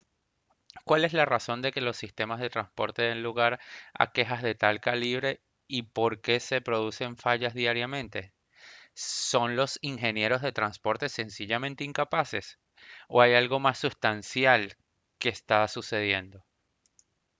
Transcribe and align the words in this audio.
¿cuál 0.83 1.05
es 1.05 1.13
la 1.13 1.25
razón 1.25 1.61
de 1.61 1.71
que 1.71 1.79
los 1.79 1.95
sistemas 1.95 2.39
de 2.39 2.49
transporte 2.49 3.03
den 3.03 3.21
lugar 3.21 3.59
a 3.93 4.11
quejas 4.13 4.41
de 4.41 4.55
tal 4.55 4.79
calibre 4.81 5.41
y 5.67 5.83
por 5.83 6.21
qué 6.21 6.39
se 6.39 6.59
producen 6.59 7.17
fallas 7.17 7.53
diariamente? 7.53 8.33
¿son 8.95 9.55
los 9.55 9.77
ingenieros 9.83 10.41
de 10.41 10.53
transporte 10.53 11.07
sencillamente 11.07 11.83
incapaces? 11.83 12.57
¿o 13.09 13.21
hay 13.21 13.35
algo 13.35 13.59
más 13.59 13.77
sustancial 13.77 14.75
que 15.19 15.29
está 15.29 15.67
sucediendo? 15.67 16.43